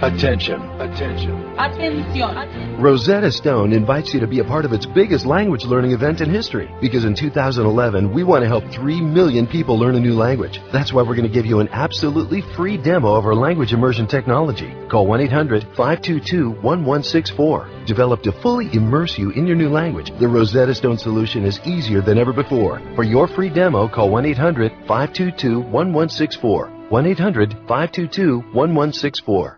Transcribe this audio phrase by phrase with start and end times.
[0.00, 0.62] Attention.
[0.78, 1.32] Attention.
[1.58, 2.78] Atención.
[2.78, 6.30] Rosetta Stone invites you to be a part of its biggest language learning event in
[6.30, 10.60] history because in 2011 we want to help 3 million people learn a new language.
[10.70, 14.06] That's why we're going to give you an absolutely free demo of our language immersion
[14.06, 14.72] technology.
[14.88, 17.84] Call 1-800-522-1164.
[17.84, 22.00] Developed to fully immerse you in your new language, the Rosetta Stone solution is easier
[22.00, 22.80] than ever before.
[22.94, 26.70] For your free demo, call 1-800-522-1164.
[26.88, 29.57] 1-800-522-1164.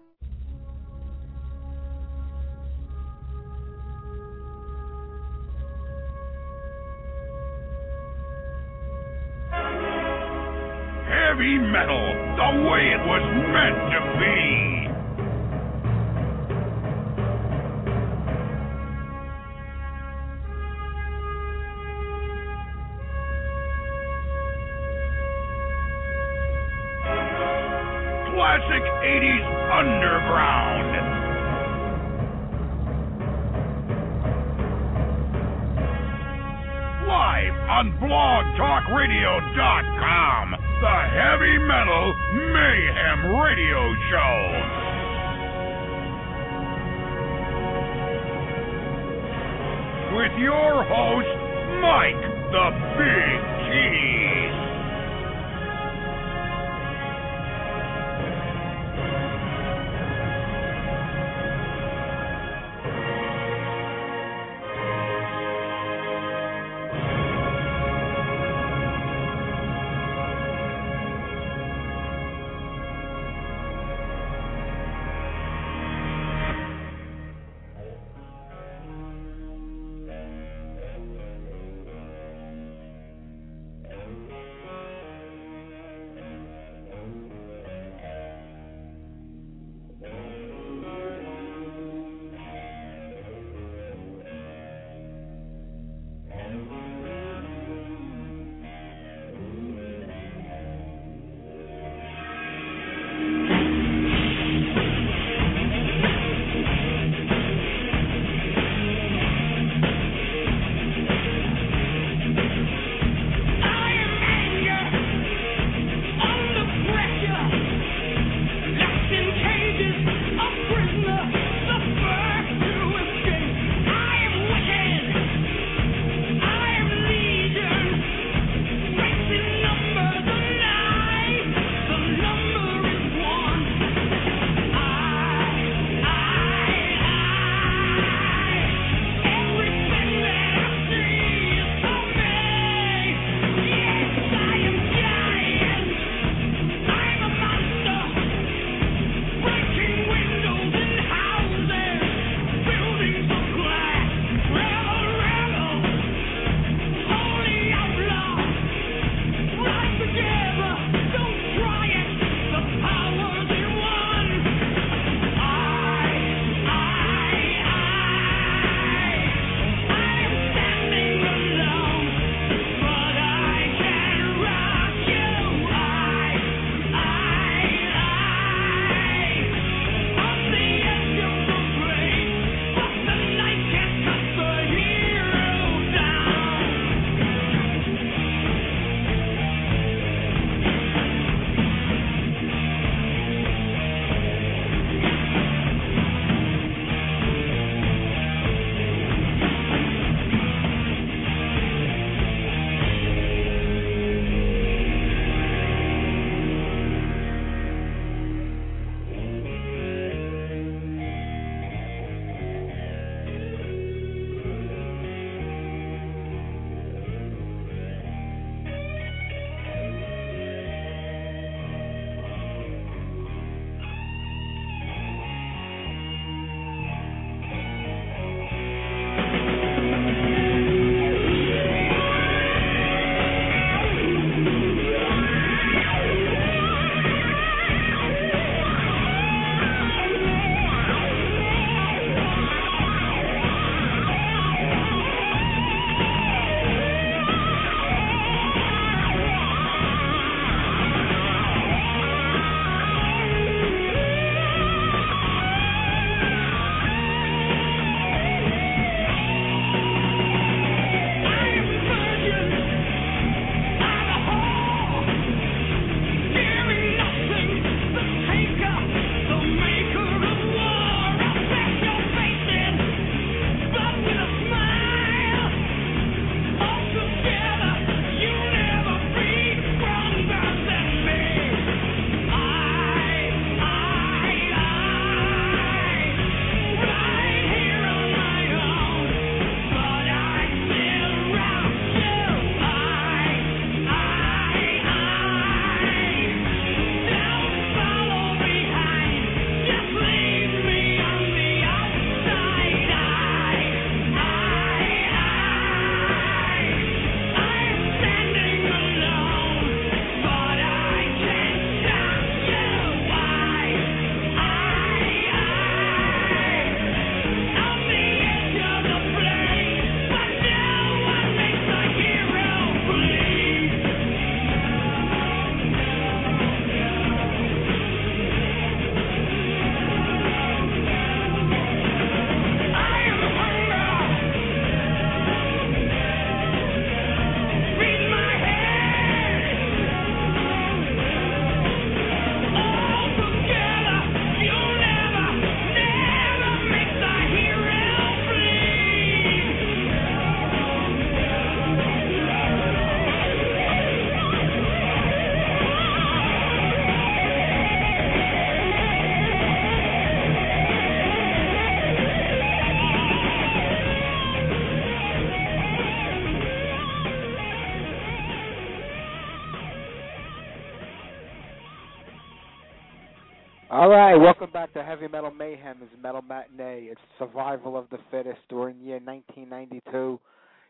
[373.97, 375.79] Right, welcome back to Heavy Metal Mayhem.
[375.83, 376.89] It's Metal Matinee.
[376.91, 378.39] It's survival of the fittest.
[378.51, 379.81] We're year 1992.
[379.91, 380.21] You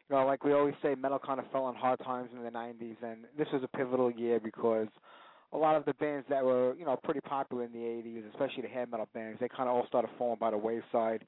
[0.08, 2.96] know, like we always say, metal kind of fell on hard times in the 90s,
[3.02, 4.86] and this was a pivotal year because
[5.52, 8.62] a lot of the bands that were, you know, pretty popular in the 80s, especially
[8.62, 11.24] the hair metal bands, they kind of all started falling by the wayside.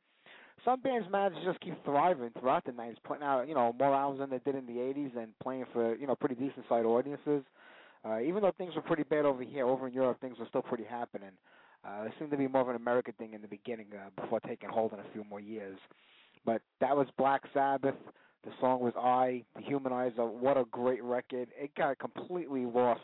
[0.65, 3.95] Some bands managed to just keep thriving throughout the 90s, putting out, you know, more
[3.95, 6.87] albums than they did in the 80s and playing for, you know, pretty decent sized
[6.87, 7.43] audiences.
[8.05, 10.63] Uh, even though things were pretty bad over here, over in Europe, things were still
[10.63, 11.31] pretty happening.
[11.85, 14.41] Uh, it seemed to be more of an American thing in the beginning uh, before
[14.41, 15.79] taking hold in a few more years.
[16.45, 17.95] But that was Black Sabbath.
[18.45, 20.29] The song was I, Dehumanizer.
[20.29, 21.49] What a great record.
[21.57, 23.01] It got completely lost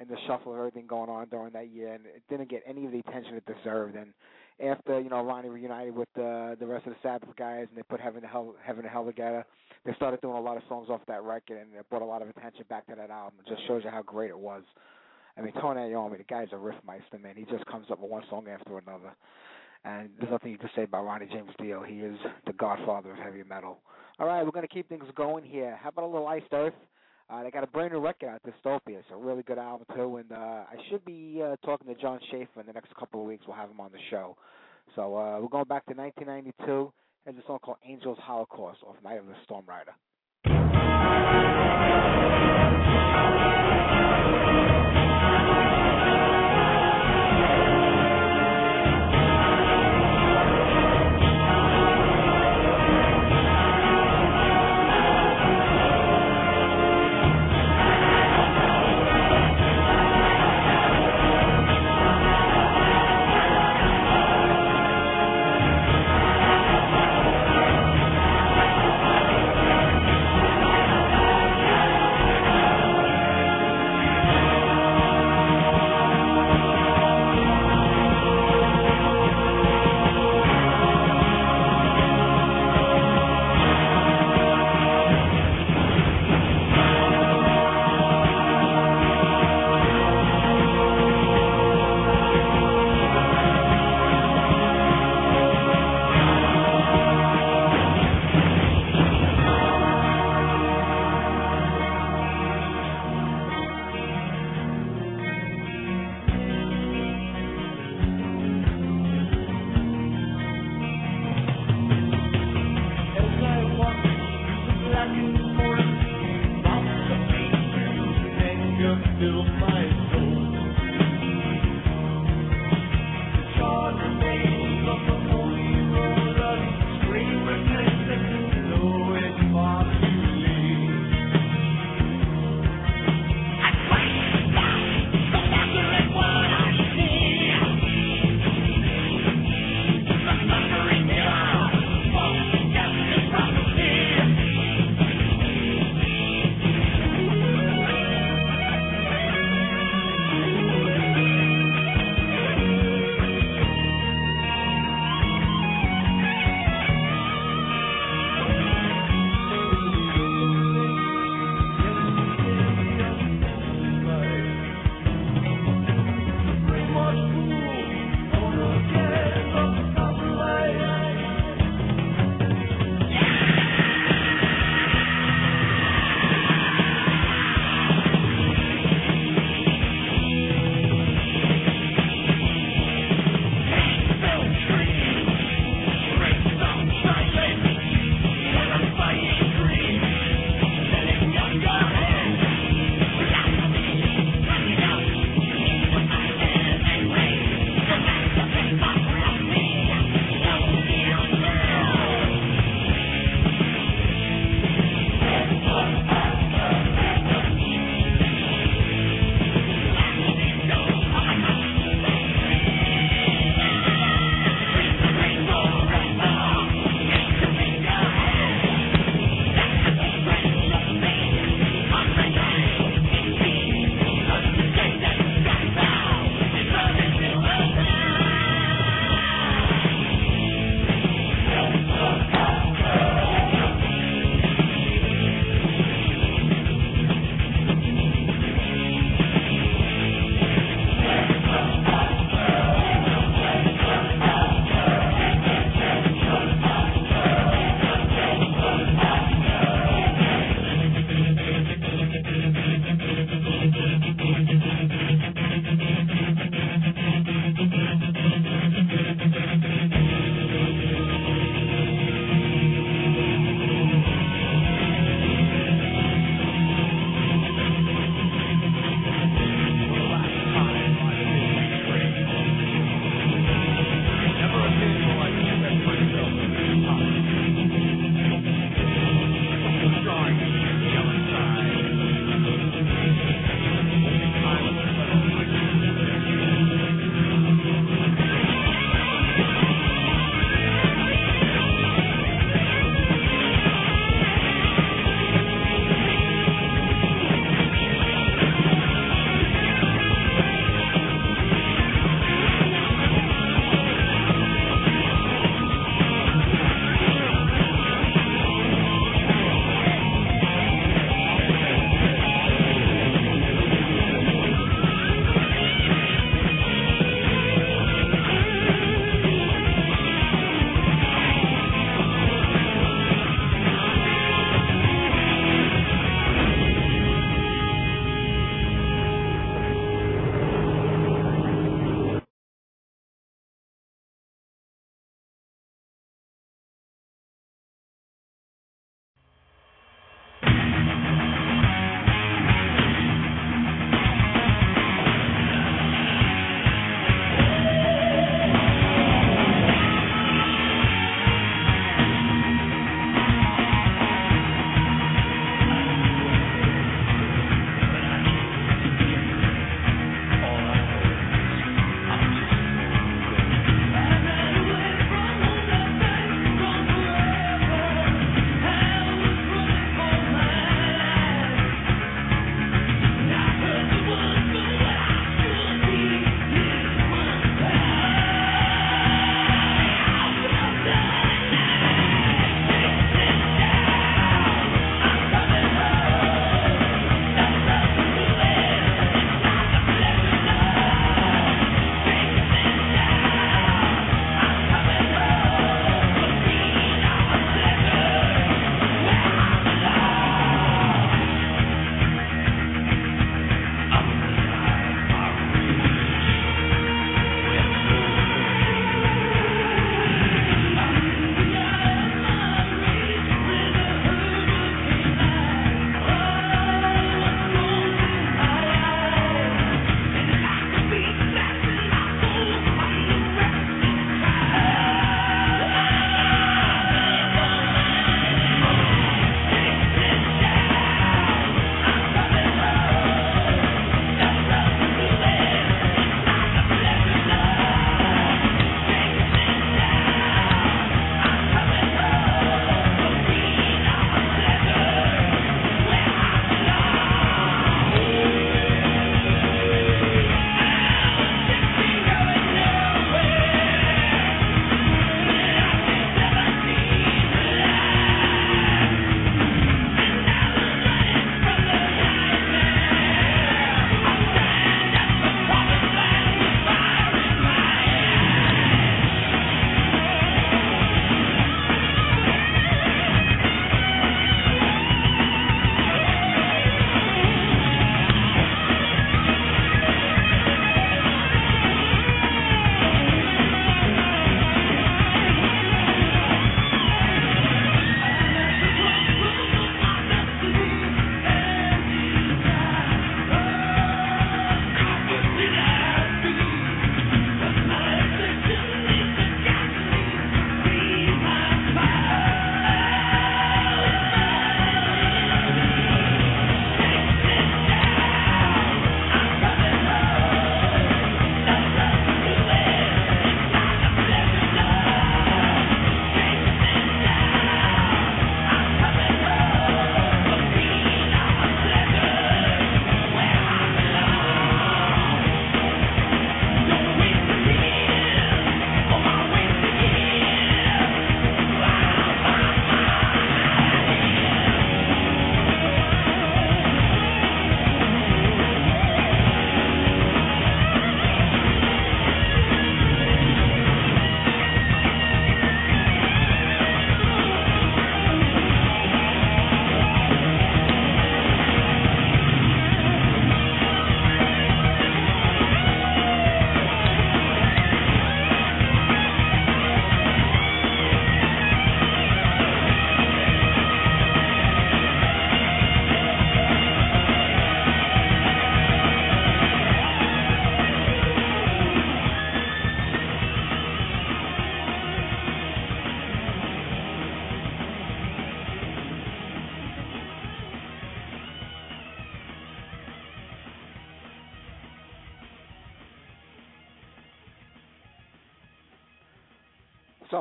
[0.00, 2.84] in the shuffle of everything going on during that year, and it didn't get any
[2.84, 3.96] of the attention it deserved.
[3.96, 4.12] And
[4.60, 7.82] after you know Ronnie reunited with the the rest of the Sabbath guys, and they
[7.82, 9.44] put Heaven and Hell, Heaven and Hell together,
[9.84, 12.22] they started doing a lot of songs off that record, and it brought a lot
[12.22, 13.38] of attention back to that album.
[13.44, 14.62] It just shows you how great it was.
[15.36, 17.34] I mean, Tony Iommi, the guy's a riffmeister, man.
[17.36, 19.14] He just comes up with one song after another.
[19.84, 21.82] And there's nothing you can say about Ronnie James Dio.
[21.82, 22.16] He is
[22.46, 23.78] the godfather of heavy metal.
[24.18, 25.78] All right, we're going to keep things going here.
[25.80, 26.74] How about a little Iced Earth?
[27.28, 28.98] Uh, they got a brand new record out, Dystopia.
[28.98, 32.20] It's a really good album too, and uh, I should be uh, talking to Jon
[32.30, 33.44] Schaffer in the next couple of weeks.
[33.46, 34.36] We'll have him on the show.
[34.94, 36.92] So uh, we're going back to 1992.
[37.24, 39.92] There's a song called Angels Holocaust off Night of the Storm Rider.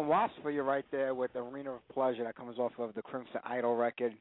[0.06, 3.02] Some Wasp for you right there with Arena of Pleasure that comes off of the
[3.02, 4.14] Crimson Idol record.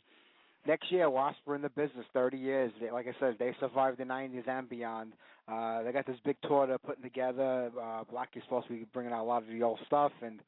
[0.67, 2.73] Next year, Wasp are in the business, 30 years.
[2.81, 5.13] They, like I said, they survived the 90s and beyond.
[5.47, 7.71] Uh, they got this big tour they're putting together.
[7.79, 10.41] Uh, Blackie's supposed to be bringing out a lot of the old stuff, and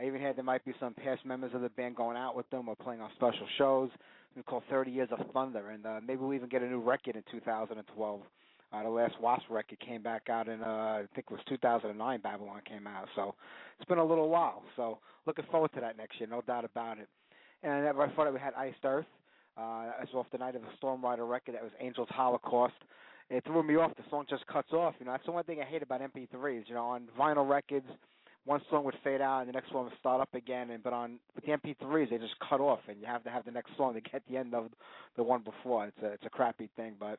[0.00, 2.50] I even heard there might be some past members of the band going out with
[2.50, 3.90] them or playing on special shows.
[4.34, 7.14] It's called 30 Years of Thunder, and uh, maybe we'll even get a new record
[7.14, 8.20] in 2012.
[8.72, 12.20] Uh, the last Wasp record came back out in, uh, I think it was 2009,
[12.20, 13.06] Babylon came out.
[13.14, 13.34] So
[13.78, 14.62] it's been a little while.
[14.76, 17.08] So looking forward to that next year, no doubt about it.
[17.62, 19.06] And right before that, we had Iced Earth.
[19.54, 22.72] Uh, as off the night of the Storm Rider record, that was Angels Holocaust.
[23.28, 23.94] It threw me off.
[23.96, 24.94] The song just cuts off.
[24.98, 26.68] You know, that's the one thing I hate about MP3s.
[26.68, 27.86] You know, on vinyl records,
[28.44, 30.70] one song would fade out and the next one would start up again.
[30.70, 33.44] And but on with the MP3s, they just cut off, and you have to have
[33.44, 34.70] the next song to get the end of
[35.16, 35.86] the one before.
[35.86, 37.18] It's a it's a crappy thing, but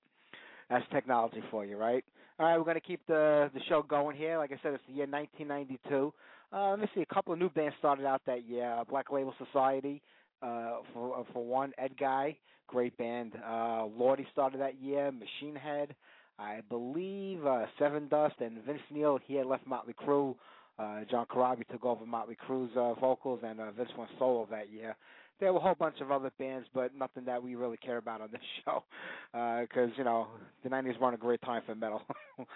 [0.73, 2.03] that's technology for you, right?
[2.39, 4.37] All right, we're going to keep the the show going here.
[4.39, 6.13] Like I said, it's the year 1992.
[6.51, 7.01] Uh, let me see.
[7.01, 8.81] A couple of new bands started out that year.
[8.89, 10.01] Black Label Society,
[10.41, 11.73] uh, for uh, for one.
[11.79, 13.33] Edguy, great band.
[13.35, 15.11] Uh, Lordi started that year.
[15.11, 15.95] Machine Head,
[16.39, 17.45] I believe.
[17.45, 19.19] Uh, Sevendust and Vince Neil.
[19.27, 20.35] He had left Motley Crue.
[20.79, 24.71] Uh, John Corabi took over Motley Crue's uh, vocals, and uh, Vince went solo that
[24.71, 24.95] year
[25.43, 28.21] there were a whole bunch of other bands, but nothing that we really care about
[28.21, 28.83] on this show,
[29.31, 30.27] because uh, you know
[30.63, 32.01] the '90s weren't a great time for metal.
[32.37, 32.47] but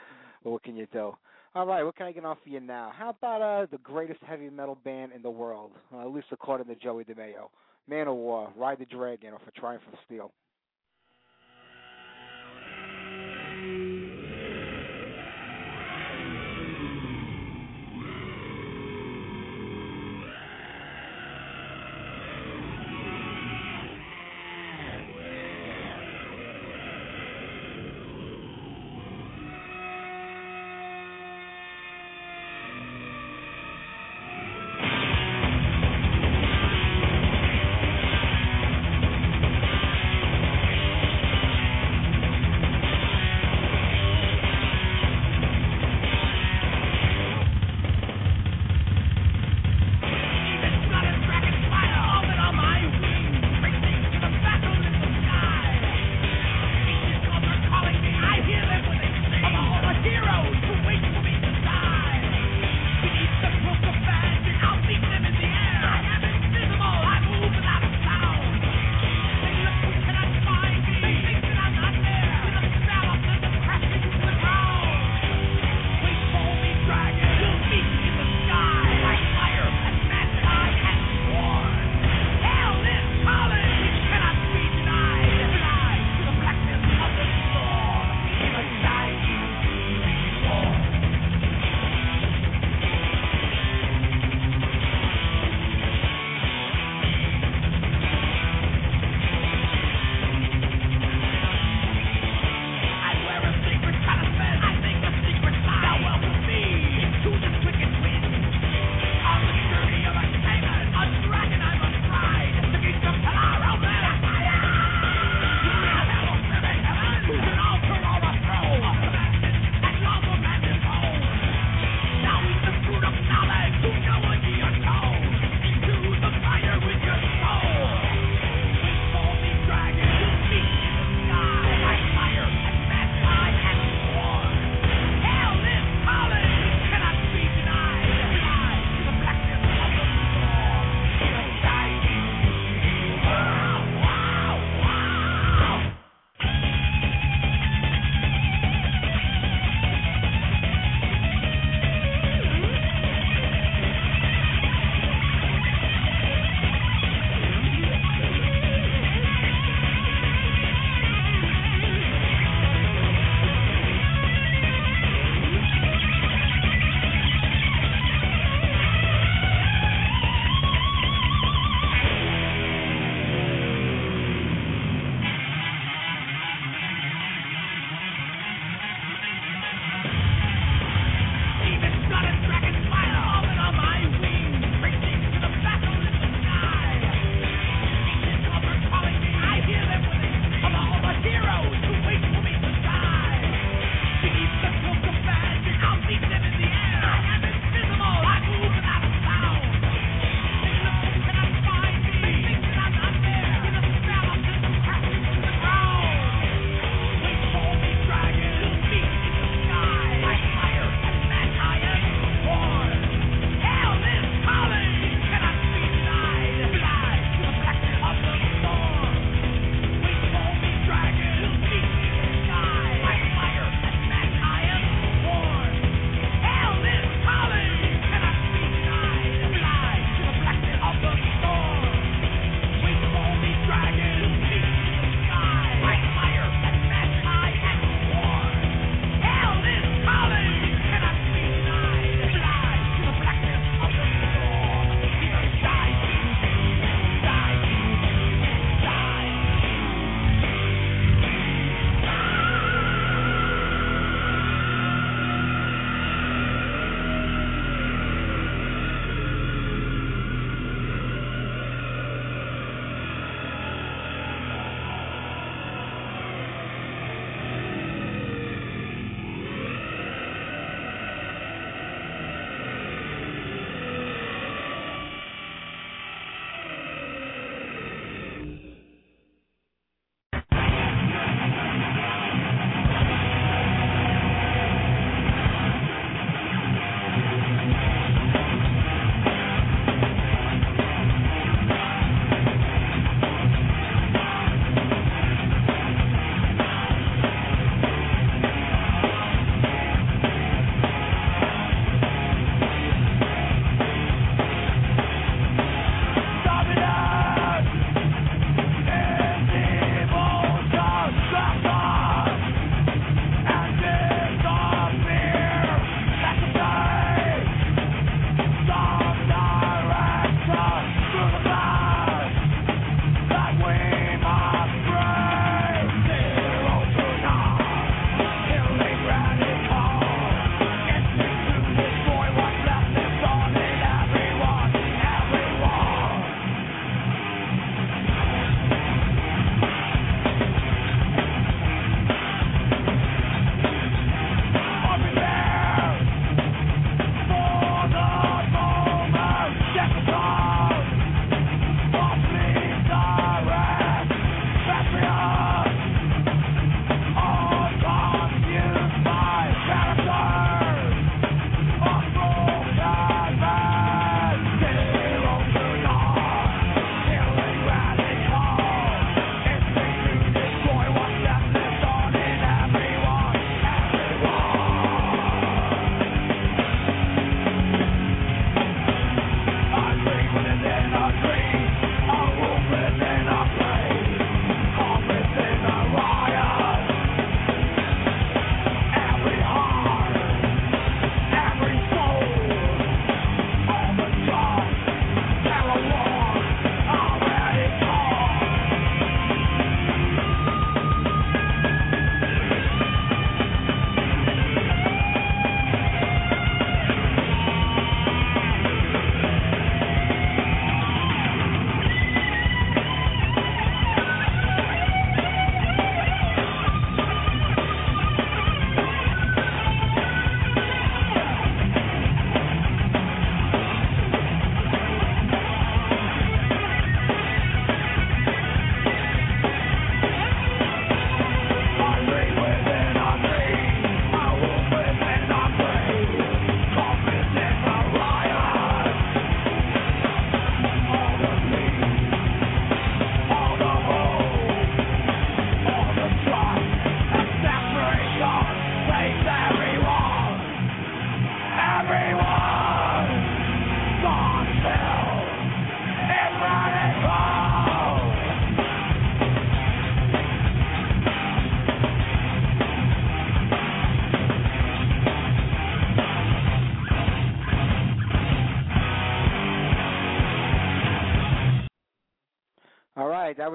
[0.44, 1.14] what can you do?
[1.54, 2.94] All right, what can I get off for you now?
[2.96, 6.68] How about uh, the greatest heavy metal band in the world, uh, at least according
[6.68, 7.50] to Joey DeMaio?
[7.90, 10.32] Manowar, Ride the Dragon, or for Triumph of Steel.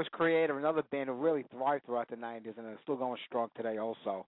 [0.02, 3.50] Was Kreator, another band who really thrived throughout the 90s and is still going strong
[3.56, 4.26] today also.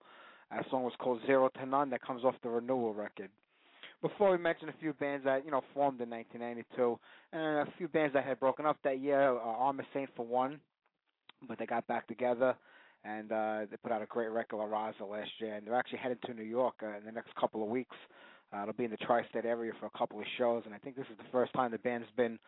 [0.53, 3.29] That song was called Zero to None that comes off the Renewal record.
[4.01, 6.97] Before we mention a few bands that, you know, formed in 1992,
[7.33, 10.61] and a few bands that had broken up that year, uh, Armored Saint for one,
[11.49, 12.55] but they got back together
[13.03, 15.99] and uh, they put out a great record, La Raza, last year, and they're actually
[15.99, 17.97] headed to New York uh, in the next couple of weeks.
[18.53, 20.95] Uh, it'll be in the tri-state area for a couple of shows, and I think
[20.95, 22.39] this is the first time the band's been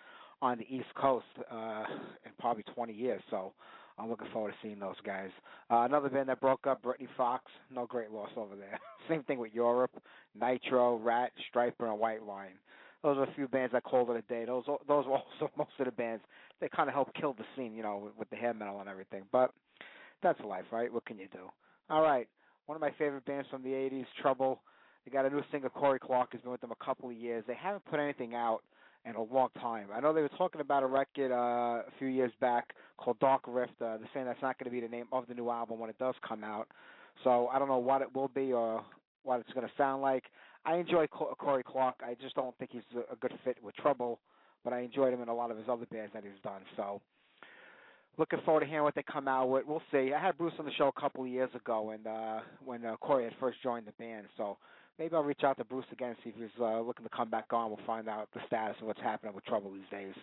[0.42, 1.84] on the East Coast uh,
[2.24, 3.22] in probably 20 years.
[3.30, 3.52] So
[3.98, 5.30] I'm looking forward to seeing those guys.
[5.70, 7.44] Uh, another band that broke up, Britny Fox.
[7.74, 8.78] No great loss over there.
[9.08, 9.92] Same thing with Europe,
[10.38, 12.52] Nitro, Ratt, Stryper, and White Lion.
[13.02, 14.44] Those are a few bands that called it a day.
[14.44, 16.22] Those those were also most of the bands.
[16.60, 18.88] They kind of helped kill the scene, you know, with, with the hair metal and
[18.88, 19.22] everything.
[19.30, 19.52] But
[20.22, 20.92] that's life, right?
[20.92, 21.50] What can you do?
[21.88, 22.26] All right.
[22.66, 24.60] One of my favorite bands from the 80s, Trouble.
[25.04, 27.44] They got a new singer, Kory Clarke, has been with them a couple of years.
[27.46, 28.62] They haven't put anything out
[29.08, 29.86] in a long time.
[29.94, 33.42] I know they were talking about a record uh, a few years back called Dark
[33.46, 33.72] Rift.
[33.80, 35.90] Uh, they're saying that's not going to be the name of the new album when
[35.90, 36.68] it does come out.
[37.24, 38.84] So I don't know what it will be or
[39.22, 40.24] what it's going to sound like.
[40.64, 42.00] I enjoy Kory Clarke.
[42.04, 44.18] I just don't think he's a good fit with Trouble,
[44.64, 46.62] but I enjoyed him in a lot of his other bands that he's done.
[46.76, 47.00] So
[48.18, 49.64] looking forward to hearing what they come out with.
[49.66, 50.12] We'll see.
[50.12, 52.96] I had Bruce on the show a couple of years ago, and uh, when uh,
[52.96, 54.58] Cory had first joined the band, so
[54.98, 57.30] maybe I'll reach out to Bruce again and see if he's uh, looking to come
[57.30, 57.70] back on.
[57.70, 60.14] We'll find out the status of what's happening with Trouble these days.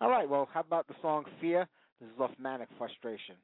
[0.00, 0.28] All right.
[0.28, 1.66] Well, how about the song "Fear"?
[2.00, 3.34] This is off Manic Frustration.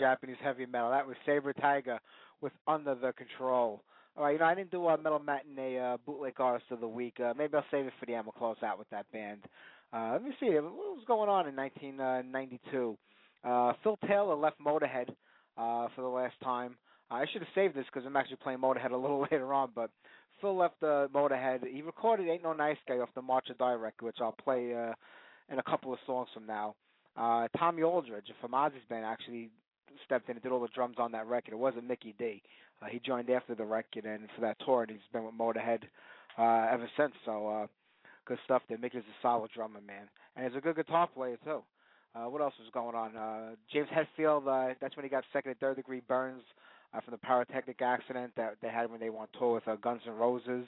[0.00, 0.90] Japanese heavy metal.
[0.90, 2.00] That was Saber Tiger
[2.40, 3.82] with Under the Control.
[4.16, 6.88] All right, you know I didn't do a metal matinee uh, bootleg artist of the
[6.88, 7.20] week.
[7.20, 8.24] Uh, maybe I'll save it for the end.
[8.24, 9.40] We'll close out with that band.
[9.92, 12.96] Uh, let me see what was going on in 1992.
[13.44, 15.10] Uh, Phil Taylor left Motorhead
[15.56, 16.76] uh, for the last time.
[17.10, 19.90] I should have saved this because I'm actually playing Motorhead a little later on, but
[20.40, 21.66] Phil left uh, Motorhead.
[21.70, 24.74] He recorded "Ain't No Nice Guy" off the March or Die record, which I'll play
[24.74, 24.92] uh,
[25.50, 26.74] in a couple of songs from now.
[27.16, 29.50] Uh, Tommy Aldridge from Ozzy's band actually
[30.04, 31.52] stepped in and did all the drums on that record.
[31.52, 32.42] It wasn't Mikkey Dee.
[32.82, 35.82] Uh, he joined after the record and for that tour, and he's been with Motorhead
[36.38, 37.12] uh, ever since.
[37.24, 37.66] So uh,
[38.26, 38.78] good stuff there.
[38.78, 41.62] Mikkey's a solid drummer, man, and he's a good guitar player too.
[42.14, 43.16] Uh, what else was going on?
[43.16, 44.46] Uh, James Hetfield.
[44.46, 46.42] Uh, that's when he got second and third degree burns
[46.92, 49.76] uh, from the pyrotechnic accident that they had when they went on tour with uh,
[49.76, 50.66] Guns N' Roses.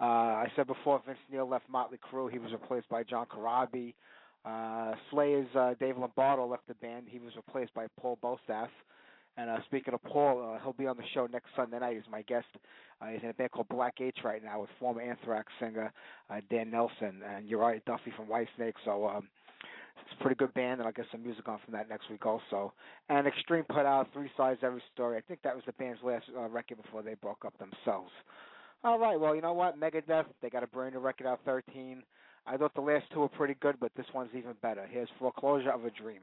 [0.00, 2.30] Uh, I said before, Vince Neil left Motley Crue.
[2.30, 3.94] He was replaced by John Corabi.
[4.44, 7.06] Uh, Slayer's uh, Dave Lombardo left the band.
[7.08, 8.68] He was replaced by Paul Bostaph.
[9.36, 12.10] And uh, speaking of Paul, uh, he'll be on the show next Sunday night He's
[12.10, 12.46] my guest.
[13.00, 15.92] Uh, he's in a band called Black H right now with former Anthrax singer
[16.28, 18.74] uh, Dan Nelson and Uriah Duffy from Whitesnake.
[18.84, 19.28] So um,
[20.02, 22.26] it's a pretty good band, and I'll get some music on from that next week
[22.26, 22.72] also.
[23.08, 25.16] And Extreme put out Three Sides Every Story.
[25.16, 28.10] I think that was the band's last uh, record before they broke up themselves.
[28.82, 29.78] All right, well, you know what?
[29.78, 32.02] Megadeth, they got a brand new record out, 13.
[32.50, 34.84] I thought the last two were pretty good, but this one's even better.
[34.90, 36.18] Here's Foreclosure of a Dream.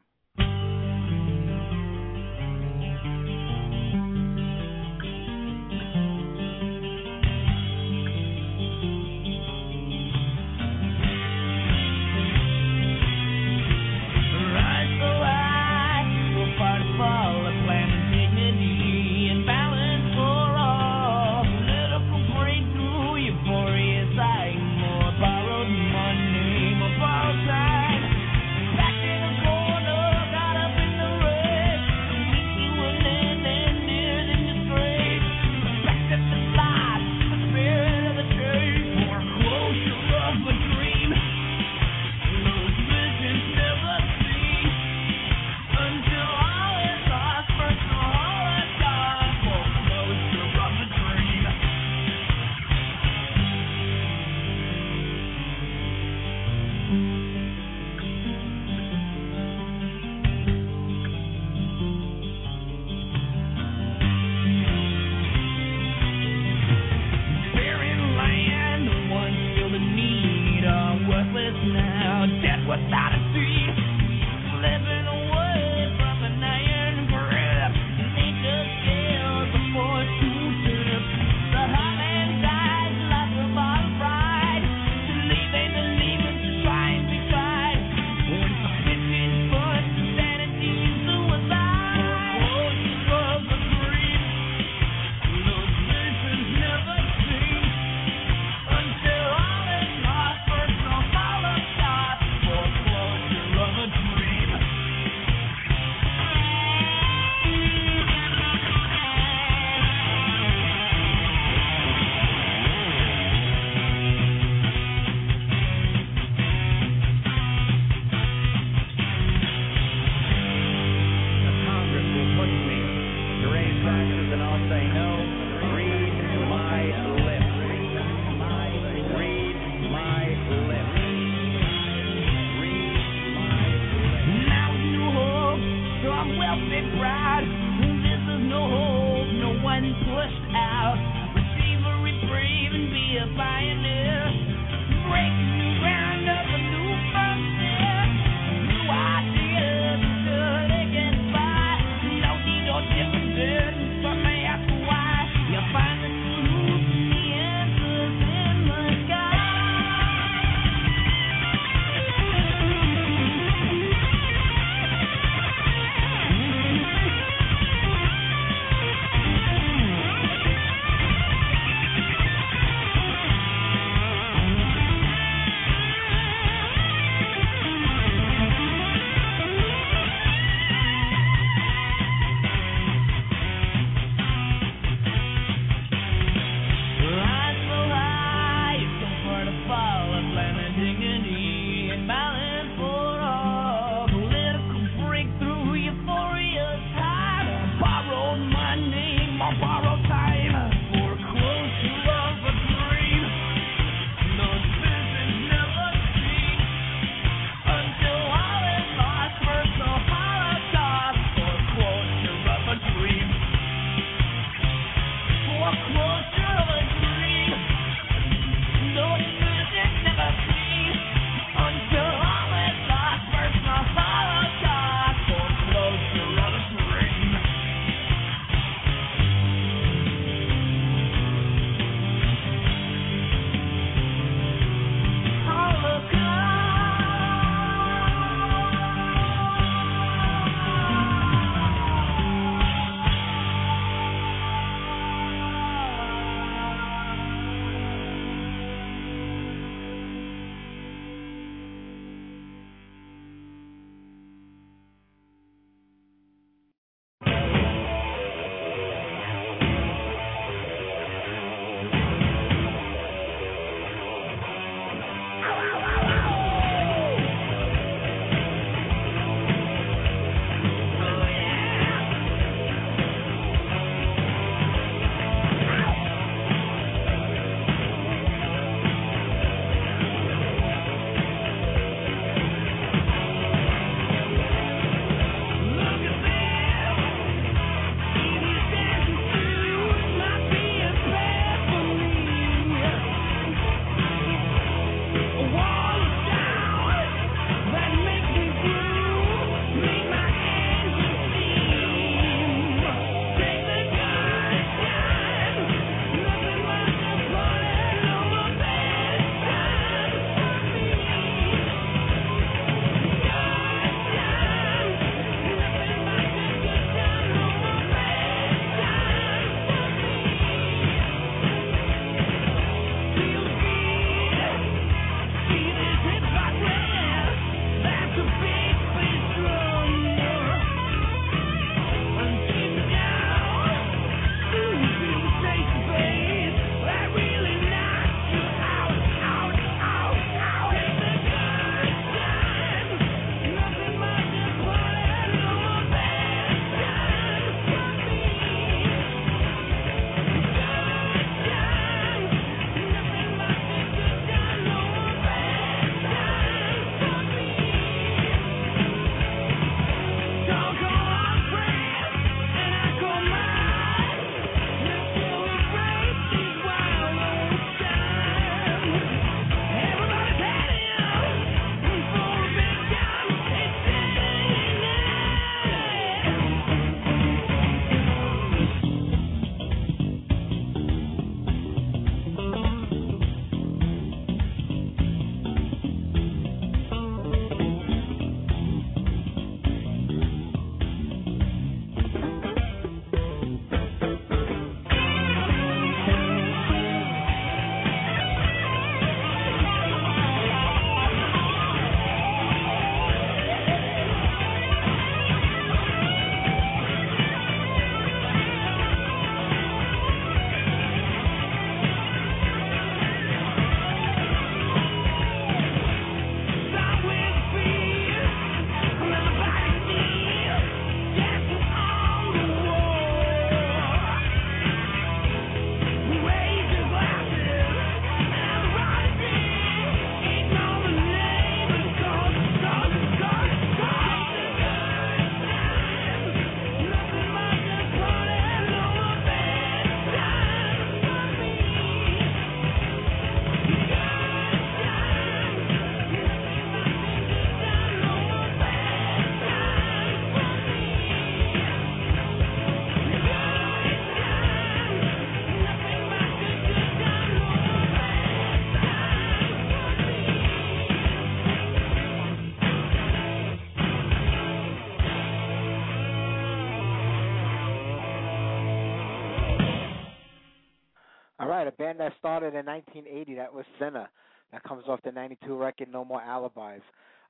[472.28, 473.36] Started in 1980.
[473.36, 474.10] That was Sinner.
[474.52, 476.82] That comes off the 92 record, No More Alibis.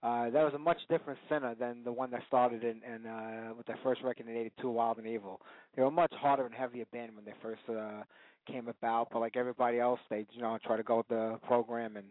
[0.01, 3.53] Uh, that was a much different Sinner than the one that started in, in uh,
[3.55, 5.39] with their first record in '82, Wild and Evil.
[5.75, 8.03] They were a much harder and heavier band when they first uh,
[8.51, 11.97] came about, but like everybody else, they you know try to go with the program.
[11.97, 12.05] And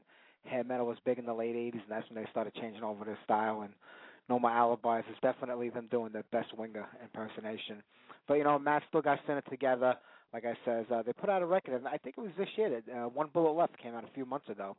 [0.45, 3.05] heavy metal was big in the late '80s, and that's when they started changing over
[3.05, 3.63] their style.
[3.63, 3.73] And
[4.29, 7.83] No More Alibis is definitely them doing their best Winger impersonation.
[8.27, 9.95] But you know, Matt still got Sinner together.
[10.33, 12.49] Like I says, uh, they put out a record, and I think it was this
[12.57, 14.77] year that uh, One Bullet Left came out a few months ago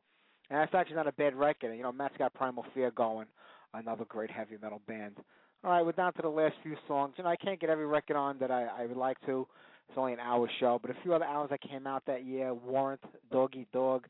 [0.49, 1.75] and that's actually not a bad record.
[1.75, 3.27] You know, Matt's got Primal Fear going,
[3.73, 5.17] another great heavy metal band.
[5.63, 7.15] All right, we're down to the last few songs.
[7.17, 9.47] You know, I can't get every record on that I, I would like to.
[9.89, 12.53] It's only an hour show, but a few other hours that came out that year:
[12.53, 14.05] Warrant, Dog Eat Dog,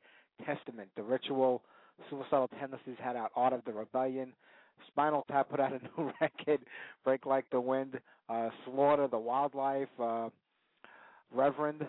[0.45, 1.61] Testament, The Ritual,
[2.09, 4.33] Suicidal Tendencies had out Art of the Rebellion.
[4.87, 6.59] Spinal Tap put out a new record,
[7.03, 10.29] Break Like the Wind, uh, Slaughter, The Wildlife, uh,
[11.33, 11.85] Reverend,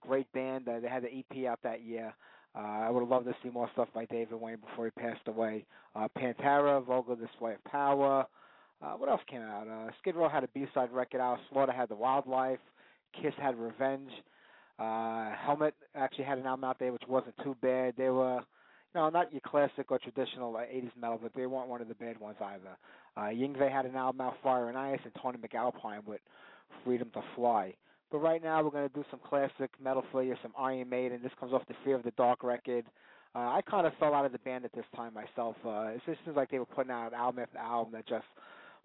[0.00, 0.68] great band.
[0.68, 2.14] Uh, they had the EP out that year.
[2.54, 5.26] Uh, I would have loved to see more stuff by David Wayne before he passed
[5.28, 5.64] away.
[5.94, 8.26] Uh, Pantera, Vulgar Display of Power.
[8.82, 9.68] Uh, what else came out?
[9.68, 11.38] Uh, Skid Row had a B-side record out.
[11.52, 12.58] Slaughter had The Wildlife.
[13.20, 14.10] Kiss had Revenge.
[14.78, 17.94] Uh, Helmet actually had an album out there which wasn't too bad.
[17.98, 21.68] They were, you know, not your classic or traditional uh, 80s metal, but they weren't
[21.68, 22.76] one of the bad ones either.
[23.16, 26.20] Uh, Yngwie had an album out, Fire and Ice, and Tony MacAlpine with
[26.84, 27.74] Freedom to Fly.
[28.10, 31.20] But right now we're going to do some classic metal for you, some Iron Maiden.
[31.22, 32.84] This comes off the Fear of the Dark record.
[33.34, 35.54] Uh, I kind of fell out of the band at this time myself.
[35.64, 38.24] Uh, it just seems like they were putting out album after album that just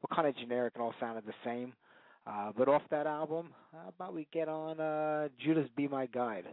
[0.02, 1.74] were kind of generic and all sounded the same.
[2.28, 6.46] Uh, but off that album, how about we get on uh, Judas Be My Guide?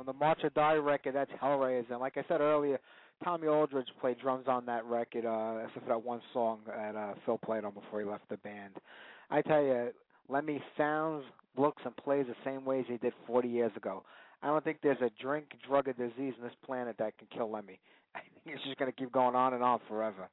[0.00, 1.14] From the March or Die record.
[1.14, 1.90] That's Hellraiser.
[1.90, 2.80] And like I said earlier,
[3.22, 7.12] Tommy Aldridge played drums on that record, uh, except for that one song that uh,
[7.26, 8.72] Phil played on before he left the band.
[9.30, 9.90] I tell you,
[10.30, 11.24] Lemmy sounds,
[11.58, 14.02] looks, and plays the same way as he did 40 years ago.
[14.42, 17.50] I don't think there's a drink, drug, or disease on this planet that can kill
[17.50, 17.78] Lemmy.
[18.14, 20.30] I think it's just going to keep going on and on forever.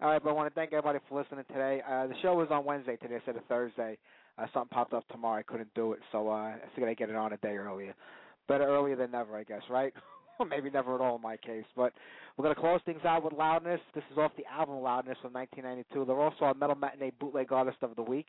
[0.00, 1.82] All right, but I want to thank everybody for listening today.
[1.88, 3.96] Uh, the show was on Wednesday today instead of Thursday.
[4.36, 5.38] Uh, something popped up tomorrow.
[5.38, 7.94] I couldn't do it, so uh, I figured I'd get it on a day earlier.
[8.48, 9.92] Better earlier than never, I guess, right?
[10.38, 11.64] or maybe never at all in my case.
[11.76, 11.92] But
[12.36, 13.80] we're going to close things out with Loudness.
[13.94, 16.04] This is off the album Loudness from 1992.
[16.04, 18.28] They're also our Metal Matinee Bootleg Artist of the Week.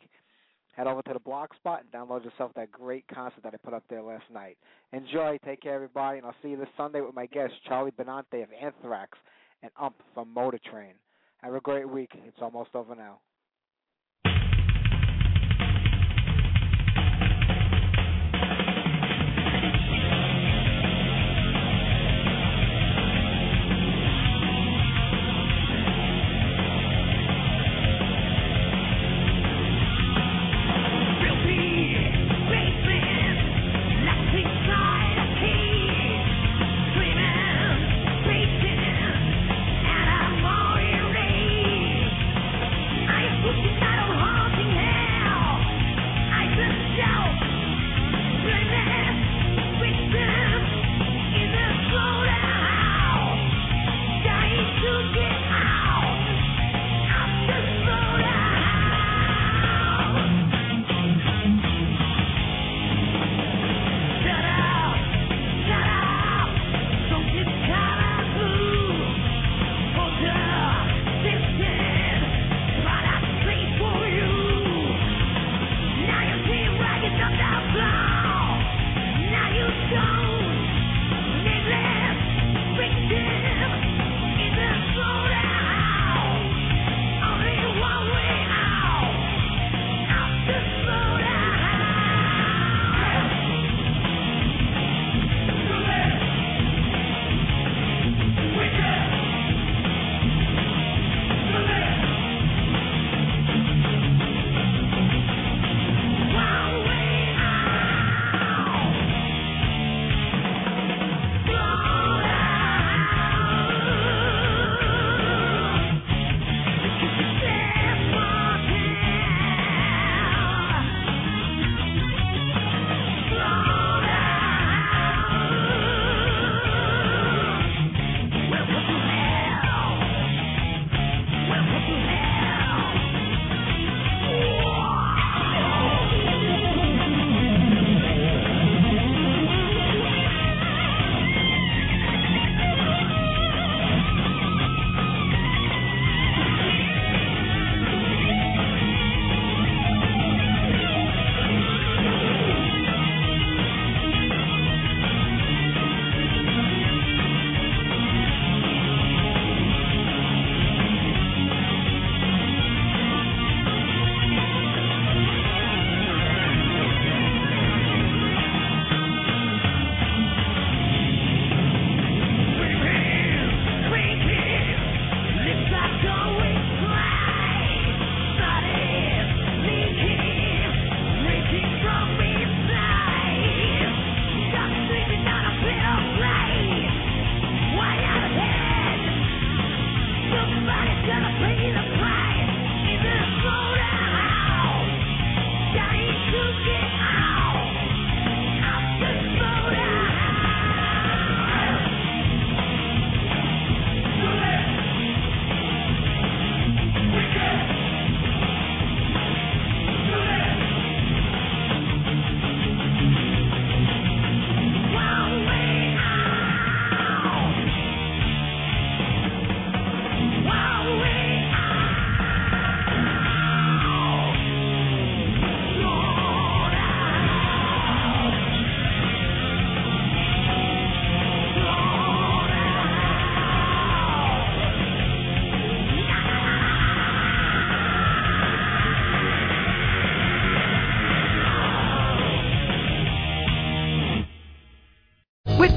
[0.76, 3.74] Head over to the blog spot and download yourself that great concert that I put
[3.74, 4.58] up there last night.
[4.92, 5.38] Enjoy.
[5.46, 8.50] Take care, everybody, and I'll see you this Sunday with my guest, Charlie Benante of
[8.62, 9.18] Anthrax
[9.64, 10.94] and Ump from Motor Train.
[11.42, 12.12] Have a great week.
[12.14, 13.20] It's almost over now.